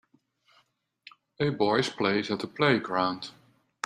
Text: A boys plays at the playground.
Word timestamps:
A 1.39 1.51
boys 1.51 1.89
plays 1.91 2.31
at 2.31 2.39
the 2.39 2.47
playground. 2.47 3.29